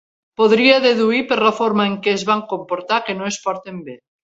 [0.41, 3.99] Podria deduir per la forma en què es van comportar, que no es porten bé.